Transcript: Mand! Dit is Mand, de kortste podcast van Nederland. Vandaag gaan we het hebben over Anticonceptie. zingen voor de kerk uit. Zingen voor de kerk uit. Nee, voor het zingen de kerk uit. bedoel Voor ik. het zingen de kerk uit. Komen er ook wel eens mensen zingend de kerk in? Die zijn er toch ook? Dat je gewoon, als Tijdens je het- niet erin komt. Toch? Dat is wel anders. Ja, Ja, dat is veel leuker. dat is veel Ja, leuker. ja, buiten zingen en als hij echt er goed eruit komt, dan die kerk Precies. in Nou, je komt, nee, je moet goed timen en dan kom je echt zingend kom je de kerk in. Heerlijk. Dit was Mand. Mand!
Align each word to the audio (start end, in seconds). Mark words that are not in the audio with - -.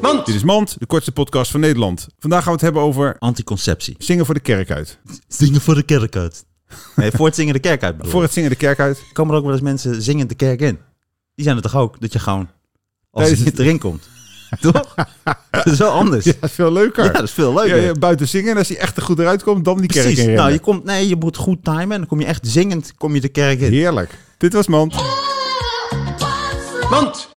Mand! 0.00 0.26
Dit 0.26 0.34
is 0.34 0.42
Mand, 0.42 0.76
de 0.78 0.86
kortste 0.86 1.12
podcast 1.12 1.50
van 1.50 1.60
Nederland. 1.60 2.06
Vandaag 2.18 2.38
gaan 2.38 2.48
we 2.48 2.52
het 2.52 2.60
hebben 2.60 2.82
over 2.82 3.16
Anticonceptie. 3.18 3.94
zingen 3.98 4.24
voor 4.26 4.34
de 4.34 4.40
kerk 4.40 4.70
uit. 4.70 4.98
Zingen 5.28 5.60
voor 5.60 5.74
de 5.74 5.82
kerk 5.82 6.16
uit. 6.16 6.44
Nee, 6.96 7.10
voor 7.10 7.26
het 7.26 7.34
zingen 7.34 7.52
de 7.54 7.60
kerk 7.60 7.82
uit. 7.82 7.96
bedoel 7.96 8.10
Voor 8.10 8.20
ik. 8.20 8.26
het 8.26 8.34
zingen 8.34 8.50
de 8.50 8.56
kerk 8.56 8.78
uit. 8.80 9.02
Komen 9.12 9.32
er 9.32 9.38
ook 9.38 9.44
wel 9.44 9.54
eens 9.54 9.62
mensen 9.62 10.02
zingend 10.02 10.28
de 10.28 10.34
kerk 10.34 10.60
in? 10.60 10.78
Die 11.34 11.44
zijn 11.44 11.56
er 11.56 11.62
toch 11.62 11.76
ook? 11.76 12.00
Dat 12.00 12.12
je 12.12 12.18
gewoon, 12.18 12.48
als 13.10 13.22
Tijdens 13.22 13.38
je 13.38 13.44
het- 13.44 13.54
niet 13.58 13.66
erin 13.66 13.78
komt. 13.78 14.08
Toch? 14.60 14.94
Dat 15.50 15.66
is 15.66 15.78
wel 15.78 15.90
anders. 15.90 16.24
Ja, 16.24 16.30
Ja, 16.32 16.36
dat 16.40 16.48
is 16.50 16.54
veel 16.56 16.72
leuker. 16.72 17.12
dat 17.12 17.22
is 17.22 17.30
veel 17.30 17.52
Ja, 17.52 17.60
leuker. 17.64 17.82
ja, 17.82 17.92
buiten 17.92 18.28
zingen 18.28 18.50
en 18.50 18.56
als 18.56 18.68
hij 18.68 18.78
echt 18.78 18.96
er 18.96 19.02
goed 19.02 19.18
eruit 19.18 19.42
komt, 19.42 19.64
dan 19.64 19.78
die 19.78 19.88
kerk 19.88 20.04
Precies. 20.06 20.24
in 20.24 20.34
Nou, 20.34 20.52
je 20.52 20.58
komt, 20.58 20.84
nee, 20.84 21.08
je 21.08 21.16
moet 21.16 21.36
goed 21.36 21.64
timen 21.64 21.90
en 21.92 21.98
dan 21.98 22.06
kom 22.06 22.20
je 22.20 22.26
echt 22.26 22.46
zingend 22.46 22.94
kom 22.96 23.14
je 23.14 23.20
de 23.20 23.28
kerk 23.28 23.60
in. 23.60 23.72
Heerlijk. 23.72 24.18
Dit 24.38 24.52
was 24.52 24.66
Mand. 24.66 24.94
Mand! 26.90 27.30